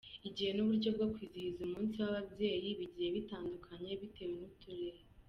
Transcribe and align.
Igihe 0.27 0.51
n’uburyo 0.53 0.89
bwo 0.95 1.07
kwizihiza 1.13 1.59
umunsi 1.67 1.95
w’ababyeyi 2.03 2.69
bigiye 2.79 3.09
bitandukanye 3.17 3.89
bitewe 4.01 4.33
n’uturere. 4.39 4.99